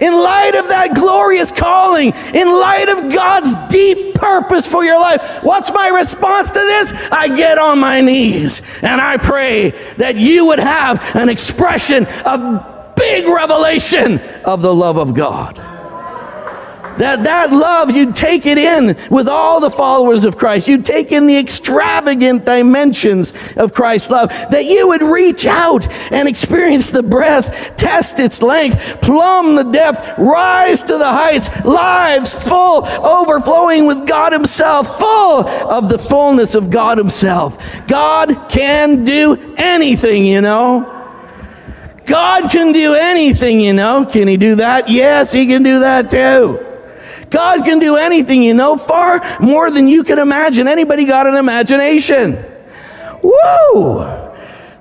[0.03, 5.43] in light of that glorious calling, in light of God's deep purpose for your life,
[5.43, 6.93] what's my response to this?
[7.11, 12.95] I get on my knees and I pray that you would have an expression of
[12.97, 15.72] big revelation of the love of God.
[16.99, 20.69] That, that love, you'd take it in with all the followers of Christ.
[20.69, 24.29] You'd take in the extravagant dimensions of Christ's love.
[24.29, 30.19] That you would reach out and experience the breadth, test its length, plumb the depth,
[30.19, 36.71] rise to the heights, lives full, overflowing with God Himself, full of the fullness of
[36.71, 37.59] God Himself.
[37.87, 40.99] God can do anything, you know.
[42.05, 44.05] God can do anything, you know.
[44.05, 44.91] Can He do that?
[44.91, 46.72] Yes, He can do that too.
[47.33, 50.69] God can do anything, you know, far more than you can imagine.
[50.69, 52.45] Anybody got an imagination?
[53.23, 54.05] Woo!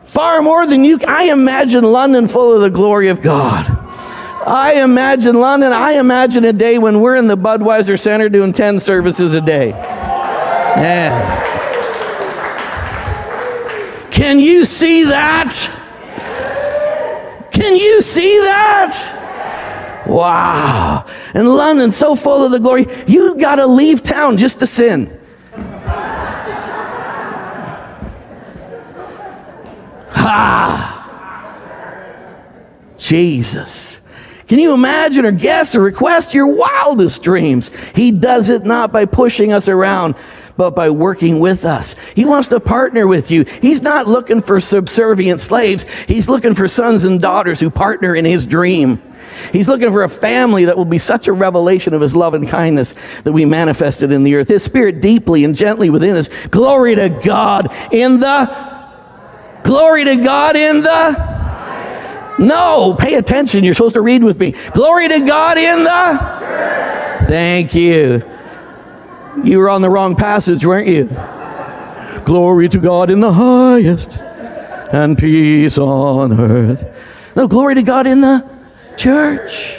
[0.04, 1.00] Far more than you.
[1.08, 3.66] I imagine London full of the glory of God.
[4.46, 5.72] I imagine London.
[5.72, 9.70] I imagine a day when we're in the Budweiser Center doing 10 services a day.
[9.70, 11.50] Yeah.
[14.12, 15.54] Can you see that?
[17.54, 19.21] Can you see that?
[20.12, 21.06] Wow.
[21.34, 25.18] And London, so full of the glory, you got to leave town just to sin.
[30.12, 30.98] Ha!
[32.98, 34.02] Jesus.
[34.50, 37.72] Can you imagine or guess or request your wildest dreams?
[37.96, 40.16] He does it not by pushing us around,
[40.58, 41.96] but by working with us.
[42.16, 43.46] He wants to partner with you.
[43.62, 45.86] He's not looking for subservient slaves.
[46.06, 49.02] He's looking for sons and daughters who partner in his dream.
[49.52, 52.48] He's looking for a family that will be such a revelation of his love and
[52.48, 54.50] kindness that we manifested in the earth.
[54.50, 56.30] His spirit deeply and gently within us.
[56.50, 58.72] Glory to God in the
[59.64, 61.42] Glory to God in the
[62.40, 63.64] no, pay attention.
[63.64, 64.56] You're supposed to read with me.
[64.74, 68.24] Glory to God in the Thank you.
[69.44, 71.06] You were on the wrong passage, weren't you?
[72.26, 74.18] Glory to God in the highest
[74.92, 76.90] and peace on earth.
[77.36, 78.46] No, glory to God in the
[78.98, 79.78] church.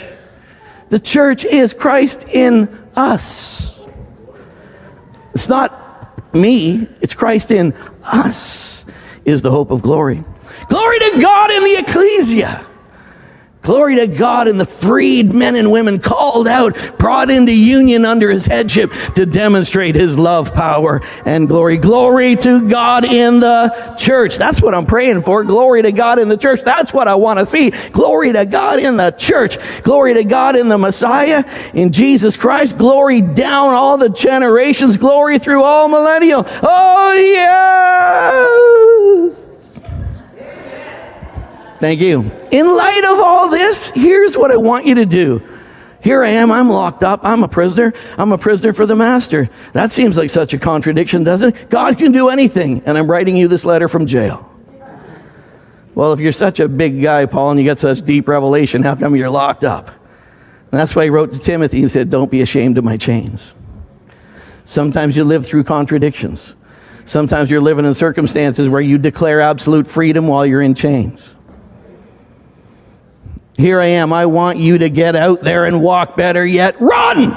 [0.89, 3.79] The church is Christ in us.
[5.33, 7.73] It's not me, it's Christ in
[8.03, 8.85] us,
[9.25, 10.23] is the hope of glory.
[10.67, 12.65] Glory to God in the ecclesia.
[13.63, 18.29] Glory to God in the freed men and women called out, brought into union under
[18.29, 21.77] his headship to demonstrate his love, power, and glory.
[21.77, 24.37] Glory to God in the church.
[24.37, 25.45] That's what I'm praying for.
[25.45, 26.61] Glory to God in the church.
[26.61, 27.71] That's what I want to see.
[27.91, 29.57] Glory to God in the church.
[29.81, 32.77] Glory to God in the Messiah, in Jesus Christ.
[32.77, 34.97] Glory down all the generations.
[34.97, 36.45] Glory through all millennial.
[36.61, 38.72] Oh, yes.
[41.83, 42.31] Thank you.
[42.49, 45.43] In light of all this, here's what I want you to do.
[46.01, 49.49] Here I am, I'm locked up, I'm a prisoner, I'm a prisoner for the master.
[49.73, 51.69] That seems like such a contradiction, doesn't it?
[51.69, 54.49] God can do anything, and I'm writing you this letter from jail.
[55.93, 58.95] Well, if you're such a big guy, Paul, and you got such deep revelation, how
[58.95, 59.89] come you're locked up?
[59.89, 63.55] And that's why he wrote to Timothy and said, Don't be ashamed of my chains.
[64.63, 66.55] Sometimes you live through contradictions.
[67.03, 71.35] Sometimes you're living in circumstances where you declare absolute freedom while you're in chains.
[73.57, 74.11] Here I am.
[74.11, 76.79] I want you to get out there and walk better yet.
[76.81, 77.31] Run!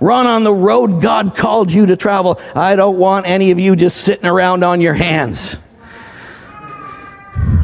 [0.00, 2.40] Run on the road God called you to travel.
[2.56, 5.58] I don't want any of you just sitting around on your hands.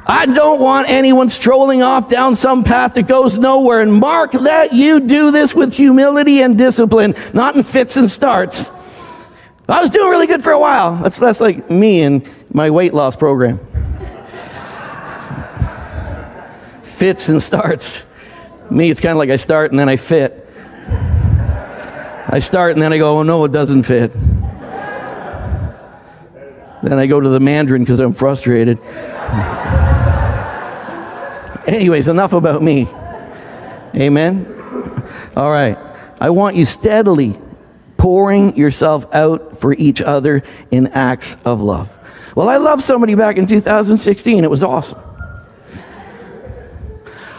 [0.07, 3.81] I don't want anyone strolling off down some path that goes nowhere.
[3.81, 8.71] And mark that you do this with humility and discipline, not in fits and starts.
[9.69, 10.97] I was doing really good for a while.
[10.97, 13.61] That's, that's like me and my weight loss program.
[16.99, 18.05] Fits and starts.
[18.71, 20.45] Me, it's kind of like I start and then I fit.
[22.31, 24.13] I start and then I go, oh no, it doesn't fit.
[26.83, 28.79] Then I go to the Mandarin because I'm frustrated.
[31.67, 32.89] Anyways, enough about me.
[33.95, 34.47] Amen?
[35.37, 35.79] All right.
[36.21, 37.39] I want you steadily
[37.97, 41.97] pouring yourself out for each other in acts of love.
[42.35, 44.45] Well, I loved somebody back in 2016.
[44.45, 45.08] It was awesome.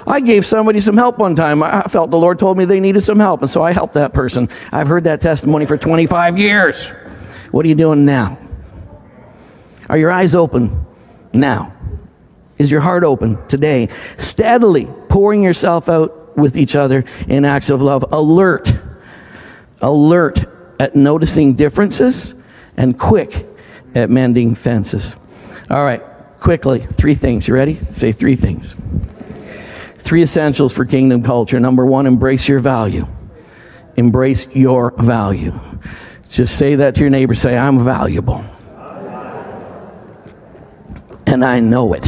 [0.10, 1.62] I gave somebody some help one time.
[1.62, 4.12] I felt the Lord told me they needed some help, and so I helped that
[4.12, 4.50] person.
[4.72, 6.88] I've heard that testimony for 25 years.
[7.52, 8.38] What are you doing now?
[9.88, 10.86] Are your eyes open
[11.32, 11.74] now?
[12.58, 13.90] Is your heart open today?
[14.18, 18.04] Steadily pouring yourself out with each other in acts of love.
[18.12, 18.74] Alert,
[19.82, 20.40] alert
[20.80, 22.34] at noticing differences
[22.78, 23.48] and quick
[23.94, 25.16] at mending fences.
[25.70, 26.02] All right,
[26.40, 27.48] quickly, three things.
[27.48, 27.80] You ready?
[27.92, 28.76] Say three things.
[30.00, 31.60] Three essentials for kingdom culture.
[31.60, 33.08] Number one, embrace your value.
[33.96, 35.60] Embrace your value.
[36.28, 37.34] Just say that to your neighbor.
[37.34, 38.44] Say, I'm valuable.
[41.26, 42.08] And I know it.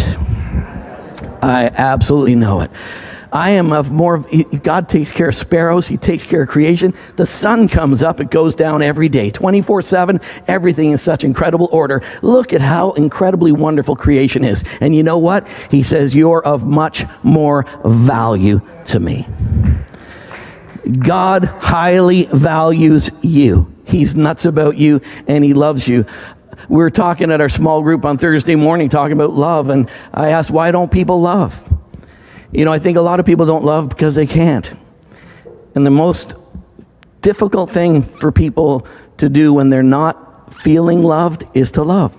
[1.43, 2.71] I absolutely know it.
[3.31, 4.25] I am of more,
[4.63, 6.93] God takes care of sparrows, He takes care of creation.
[7.15, 11.69] The sun comes up, it goes down every day, 24 7, everything in such incredible
[11.71, 12.01] order.
[12.21, 14.65] Look at how incredibly wonderful creation is.
[14.81, 15.47] And you know what?
[15.69, 19.27] He says, You're of much more value to me.
[20.99, 23.73] God highly values you.
[23.85, 26.05] He's nuts about you and He loves you
[26.69, 30.29] we were talking at our small group on Thursday morning talking about love, and I
[30.29, 31.80] asked, why don't people love?
[32.51, 34.73] You know, I think a lot of people don't love because they can't.
[35.75, 36.35] And the most
[37.21, 38.85] difficult thing for people
[39.17, 42.17] to do when they're not feeling loved is to love.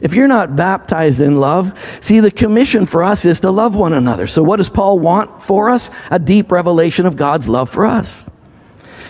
[0.00, 3.92] If you're not baptized in love, see, the commission for us is to love one
[3.92, 4.26] another.
[4.26, 5.90] So, what does Paul want for us?
[6.10, 8.24] A deep revelation of God's love for us.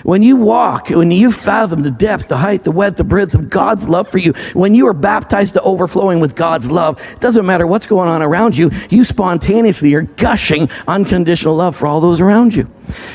[0.03, 3.51] When you walk, when you fathom the depth, the height, the width, the breadth of
[3.51, 7.47] God's love for you, when you are baptized to overflowing with God's love, it doesn't
[7.47, 12.21] matter what's going on around you, you spontaneously are gushing unconditional love for all those
[12.21, 12.71] around you.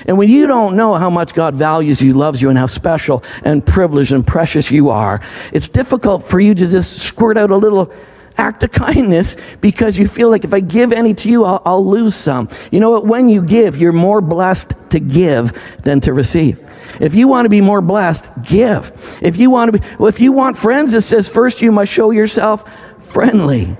[0.05, 3.23] And when you don't know how much God values you, loves you, and how special
[3.43, 5.21] and privileged and precious you are,
[5.51, 7.91] it's difficult for you to just squirt out a little
[8.37, 11.85] act of kindness because you feel like if I give any to you, I'll, I'll,
[11.85, 12.49] lose some.
[12.71, 13.05] You know what?
[13.05, 16.64] When you give, you're more blessed to give than to receive.
[16.99, 18.91] If you want to be more blessed, give.
[19.21, 21.91] If you want to be, well, if you want friends, it says first you must
[21.91, 22.69] show yourself
[22.99, 23.77] friendly.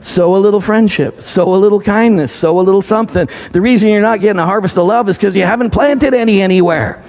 [0.00, 3.28] Sow a little friendship, sow a little kindness, sow a little something.
[3.52, 6.40] The reason you're not getting a harvest of love is because you haven't planted any
[6.42, 7.02] anywhere.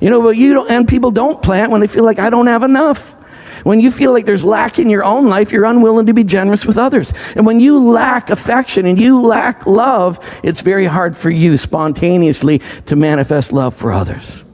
[0.00, 2.46] You know, but you don't, and people don't plant when they feel like I don't
[2.46, 3.16] have enough.
[3.62, 6.64] When you feel like there's lack in your own life, you're unwilling to be generous
[6.64, 7.12] with others.
[7.36, 12.62] And when you lack affection and you lack love, it's very hard for you spontaneously
[12.86, 14.44] to manifest love for others.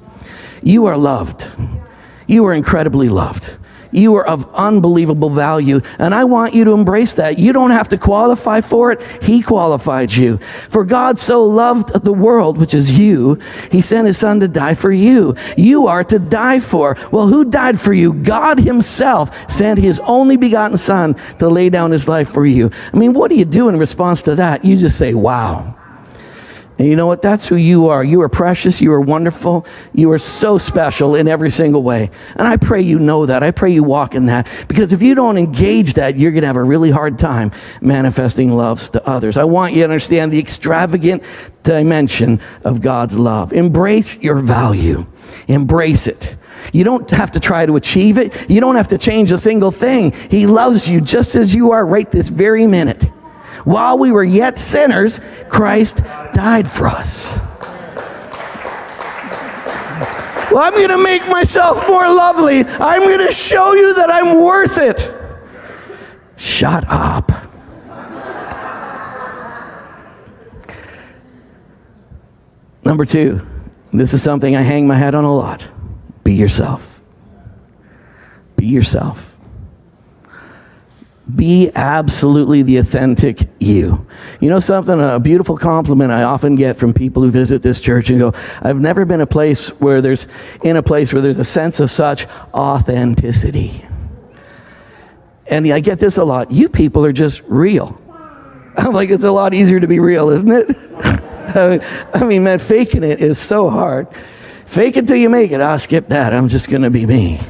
[0.67, 1.47] You are loved.
[2.27, 3.57] You are incredibly loved.
[3.93, 7.39] You are of unbelievable value, and I want you to embrace that.
[7.39, 10.39] You don't have to qualify for it, He qualified you.
[10.69, 13.39] For God so loved the world, which is you,
[13.71, 15.37] He sent His Son to die for you.
[15.57, 16.97] You are to die for.
[17.13, 18.13] Well, who died for you?
[18.13, 22.73] God Himself sent His only begotten Son to lay down His life for you.
[22.93, 24.65] I mean, what do you do in response to that?
[24.65, 25.77] You just say, wow.
[26.79, 27.23] And you know what?
[27.23, 28.05] That's who you are.
[28.05, 28.83] You are precious.
[28.83, 29.67] You are wonderful.
[29.95, 32.11] You are so special in every single way.
[32.35, 33.43] And I pray you know that.
[33.43, 34.47] I pray you walk in that.
[34.69, 37.51] Because if you don't engage that, you're going to have a really hard time
[37.81, 39.39] manifesting loves to others.
[39.39, 41.23] I want you to understand the extravagant
[41.63, 43.55] dimension of God's love.
[43.55, 45.07] Embrace your value.
[45.49, 46.37] Embrace it.
[46.73, 48.51] You don't have to try to achieve it.
[48.51, 50.13] You don't have to change a single thing.
[50.31, 53.07] He loves you just as you are right this very minute.
[53.67, 57.37] While we were yet sinners, Christ died for us.
[60.53, 62.61] Well, I'm going to make myself more lovely.
[62.61, 65.13] I'm going to show you that I'm worth it.
[66.37, 67.33] Shut up.
[72.85, 73.45] Number two,
[73.93, 75.69] this is something I hang my head on a lot.
[76.23, 77.01] Be yourself.
[78.55, 79.36] Be yourself.
[81.35, 84.07] Be absolutely the authentic you.
[84.41, 85.01] You know something?
[85.01, 88.79] A beautiful compliment I often get from people who visit this church and go, I've
[88.79, 90.29] never been a place where there's,
[90.63, 93.85] in a place where there's a sense of such authenticity.
[95.49, 96.53] And I get this a lot.
[96.53, 98.01] You people are just real.
[98.77, 100.77] I'm like, it's a lot easier to be real, isn't it?
[102.15, 104.07] I mean, man, faking it is so hard.
[104.67, 105.61] Fake it till you make it.
[105.61, 106.35] I'll skip that.
[106.35, 107.41] I'm just going to be me.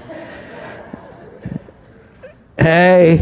[2.59, 3.19] Hey,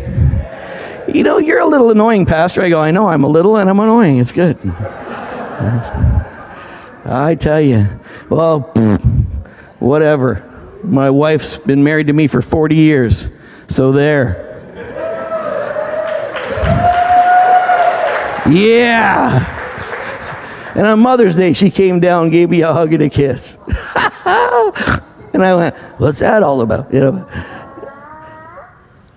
[1.13, 2.63] you know, you're a little annoying, Pastor.
[2.63, 4.19] I go, I know I'm a little and I'm annoying.
[4.19, 4.59] It's good.
[7.05, 7.89] I tell you,
[8.31, 8.61] well,
[9.81, 10.51] whatever.
[10.85, 13.31] My wife's been married to me for 40 years.
[13.67, 14.45] So there.
[18.49, 19.51] Yeah.
[20.77, 23.57] And on Mother's Day, she came down, gave me a hug and a kiss.
[23.67, 26.93] and I went, What's that all about?
[26.93, 27.64] You know?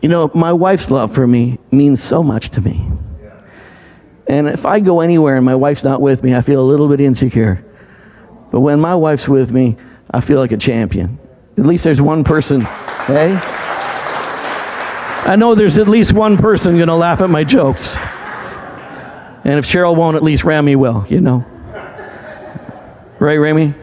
[0.01, 2.87] You know, my wife's love for me means so much to me.
[4.27, 6.89] And if I go anywhere and my wife's not with me, I feel a little
[6.89, 7.63] bit insecure.
[8.51, 9.77] But when my wife's with me,
[10.11, 11.17] I feel like a champion.
[11.57, 13.39] At least there's one person, hey?
[15.25, 17.97] I know there's at least one person going to laugh at my jokes.
[17.97, 21.45] And if Cheryl won't, at least Rami will, you know.
[23.19, 23.73] Right, Rami?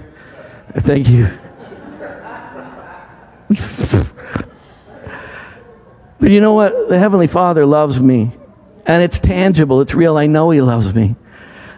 [0.77, 1.29] Thank you.
[6.25, 6.89] But you know what?
[6.89, 8.33] The Heavenly Father loves me.
[8.87, 10.17] And it's tangible, it's real.
[10.17, 11.17] I know He loves me.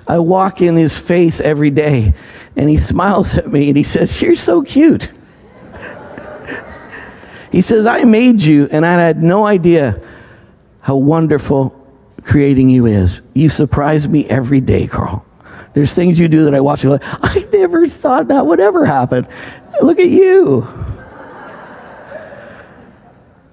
[0.07, 2.15] I walk in His face every day,
[2.55, 5.11] and He smiles at me and He says, You're so cute.
[7.51, 10.01] he says, I made you, and I had no idea
[10.79, 11.75] how wonderful
[12.23, 13.23] creating you is.
[13.35, 15.27] You surprise me every day, Carl.
[15.75, 19.27] There's things you do that I watch I never thought that would ever happen.
[19.83, 20.86] Look at you.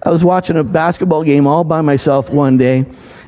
[0.05, 2.85] I was watching a basketball game all by myself one day,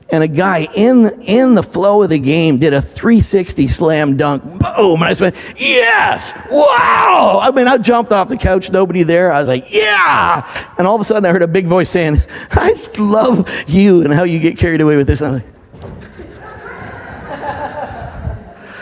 [0.10, 4.44] and a guy in in the flow of the game did a 360 slam dunk.
[4.44, 5.02] Boom!
[5.02, 6.34] And I went, yes!
[6.52, 7.40] Wow!
[7.42, 9.32] I mean, I jumped off the couch, nobody there.
[9.32, 10.74] I was like, yeah!
[10.78, 12.22] And all of a sudden, I heard a big voice saying,
[12.52, 15.22] I love you and how you get carried away with this.
[15.22, 15.56] And I'm like,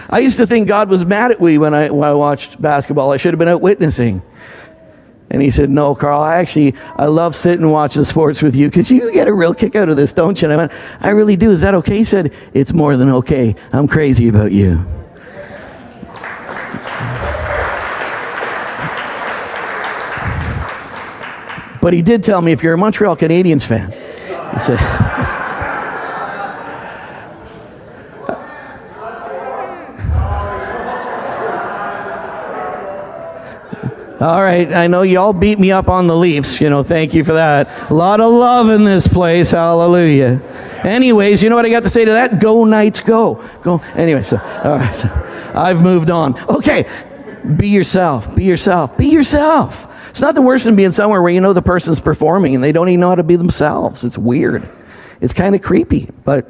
[0.10, 3.12] I used to think God was mad at me when I, when I watched basketball.
[3.12, 4.22] I should have been out witnessing.
[5.34, 8.70] And he said, No, Carl, I actually, I love sitting and watching sports with you
[8.70, 10.46] because you get a real kick out of this, don't you?
[10.46, 10.72] And I went,
[11.02, 11.50] I really do.
[11.50, 11.98] Is that okay?
[11.98, 13.56] He said, It's more than okay.
[13.74, 14.86] I'm crazy about you.
[21.82, 23.92] But he did tell me if you're a Montreal Canadiens fan,
[24.54, 24.80] he said,
[34.24, 36.62] All right, I know y'all beat me up on the Leafs.
[36.62, 37.92] You know, thank you for that.
[37.92, 39.52] A lot of love in this place.
[39.52, 40.42] Hallelujah.
[40.82, 42.40] Anyways, you know what I got to say to that?
[42.40, 43.44] Go Knights, go.
[43.64, 43.80] Go.
[43.96, 45.10] Anyway, so, all right, so
[45.54, 46.40] I've moved on.
[46.48, 46.90] Okay,
[47.58, 48.34] be yourself.
[48.34, 48.98] Be yourself.
[48.98, 49.90] Be yourself.
[50.12, 52.72] It's not the worst than being somewhere where you know the person's performing and they
[52.72, 54.06] don't even know how to be themselves.
[54.06, 54.70] It's weird.
[55.20, 56.50] It's kind of creepy, but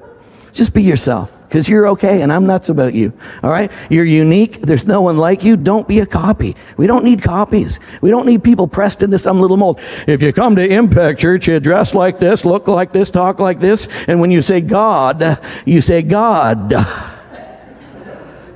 [0.52, 3.14] just be yourself because you're okay and I'm nuts about you.
[3.44, 3.72] All right?
[3.92, 4.62] You're unique.
[4.62, 5.56] There's no one like you.
[5.56, 6.56] Don't be a copy.
[6.78, 7.80] We don't need copies.
[8.02, 9.80] We don't need people pressed into some little mold.
[10.08, 13.60] If you come to Impact Church, you dress like this, look like this, talk like
[13.60, 16.74] this, and when you say God, you say God.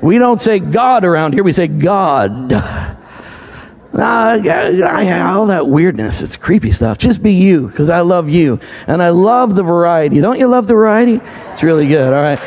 [0.02, 2.52] We don't say God around here, we say God.
[3.94, 4.40] Uh,
[5.24, 6.98] all that weirdness, it's creepy stuff.
[6.98, 8.60] Just be you, because I love you.
[8.88, 10.20] And I love the variety.
[10.20, 11.22] Don't you love the variety?
[11.50, 12.12] It's really good.
[12.12, 12.40] All right.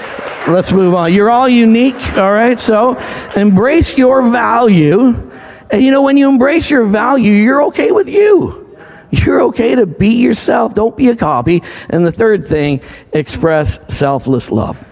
[0.49, 1.13] Let's move on.
[1.13, 2.59] You're all unique, all right?
[2.59, 2.97] So
[3.37, 5.31] embrace your value.
[5.71, 8.77] And you know, when you embrace your value, you're okay with you.
[9.11, 10.75] You're okay to be yourself.
[10.75, 11.63] Don't be a copy.
[11.89, 12.81] And the third thing,
[13.13, 14.85] express selfless love.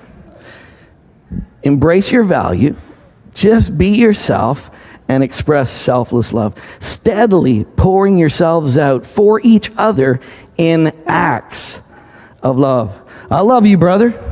[1.63, 2.77] Embrace your value.
[3.35, 4.71] Just be yourself
[5.09, 6.55] and express selfless love.
[6.81, 10.21] Steadily pouring yourselves out for each other
[10.57, 11.81] in acts
[12.43, 13.01] of love.
[13.31, 14.28] I love you, brother.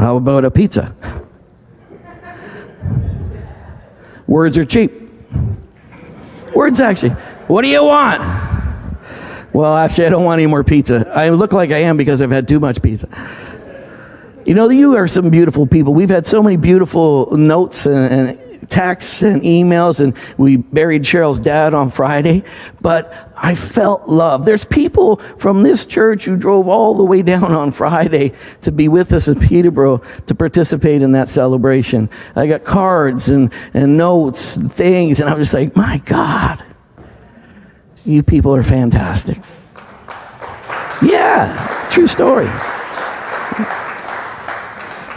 [0.00, 0.96] How about a pizza?
[4.26, 4.92] Words are cheap.
[6.54, 7.10] Words actually.
[7.48, 8.22] What do you want?
[9.52, 11.06] Well, actually, I don't want any more pizza.
[11.14, 13.08] I look like I am because I've had too much pizza.
[14.46, 15.92] You know, you are some beautiful people.
[15.92, 21.38] We've had so many beautiful notes and, and texts and emails, and we buried Cheryl's
[21.38, 22.44] dad on Friday.
[22.80, 24.44] But I felt love.
[24.44, 28.32] There's people from this church who drove all the way down on Friday
[28.62, 32.10] to be with us in Peterborough to participate in that celebration.
[32.36, 36.64] I got cards and, and notes and things, and I'm just like, my God,
[38.04, 39.38] you people are fantastic.
[41.02, 42.50] Yeah, true story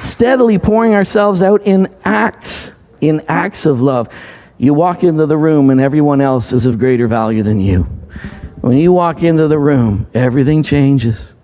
[0.04, 2.72] steadily pouring ourselves out in acts
[3.08, 4.10] in acts of love.
[4.58, 7.84] You walk into the room and everyone else is of greater value than you.
[8.62, 11.36] When you walk into the room, everything changes.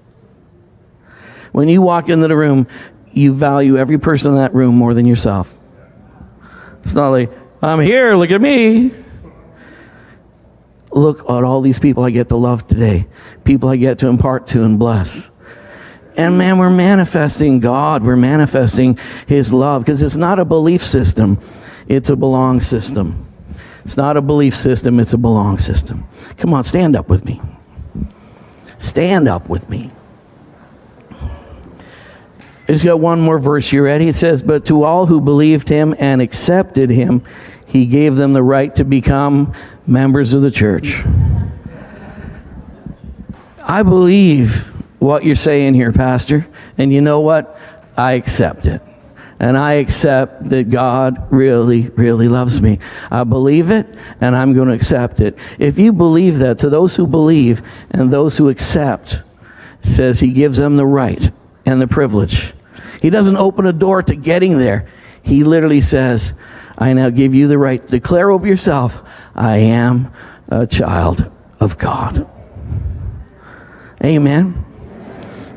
[1.51, 2.67] When you walk into the room,
[3.11, 5.57] you value every person in that room more than yourself.
[6.79, 7.31] It's not like,
[7.61, 8.93] I'm here, look at me.
[10.91, 13.07] Look at all these people I get to love today,
[13.43, 15.29] people I get to impart to and bless.
[16.19, 18.03] And man, we're manifesting God.
[18.03, 21.39] We're manifesting His love because it's not a belief system,
[21.87, 23.25] it's a belong system.
[23.85, 26.05] It's not a belief system, it's a belong system.
[26.35, 27.41] Come on, stand up with me.
[28.77, 29.91] Stand up with me.
[31.09, 33.71] I just got one more verse.
[33.71, 34.09] You ready?
[34.09, 37.23] It says, But to all who believed him and accepted him,
[37.65, 39.53] he gave them the right to become
[39.87, 41.01] members of the church.
[43.63, 46.47] I believe what you're saying here, Pastor.
[46.77, 47.57] And you know what?
[47.97, 48.81] I accept it.
[49.39, 52.79] And I accept that God really, really loves me.
[53.09, 53.87] I believe it,
[54.19, 55.37] and I'm going to accept it.
[55.57, 59.23] If you believe that, to those who believe and those who accept,
[59.81, 61.31] says He gives them the right
[61.65, 62.53] and the privilege.
[63.01, 64.89] He doesn't open a door to getting there.
[65.21, 66.33] He literally says,
[66.77, 69.01] I now give you the right to declare over yourself,
[69.35, 70.11] I am
[70.49, 71.31] a child
[71.61, 72.27] of God.
[74.03, 74.65] Amen.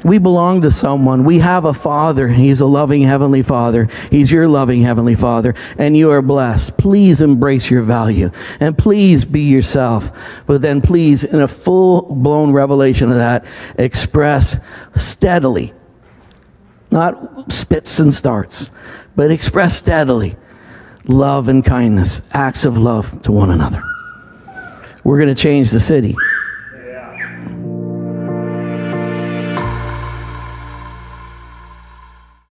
[0.05, 1.25] We belong to someone.
[1.25, 2.29] We have a Father.
[2.29, 3.89] He's a loving Heavenly Father.
[4.11, 5.55] He's your loving Heavenly Father.
[5.79, 6.77] And you are blessed.
[6.77, 8.31] Please embrace your value.
[8.59, 10.11] And please be yourself.
[10.47, 13.47] But then please, in a full blown revelation of that,
[13.79, 14.57] express
[14.95, 15.73] steadily
[16.93, 18.71] not spits and starts,
[19.17, 20.37] but express steadily
[21.07, 23.83] love and kindness, acts of love to one another.
[25.03, 26.15] We're going to change the city.